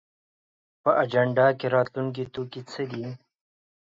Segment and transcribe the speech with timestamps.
[0.83, 3.05] په اجنډا کې راتلونکی توکي څه دي؟